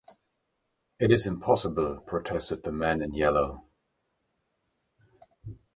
“It 0.99 1.11
is 1.11 1.27
impossible,” 1.27 1.99
protested 2.07 2.63
the 2.63 2.71
man 2.71 3.03
in 3.03 3.13
yellow. 3.13 3.65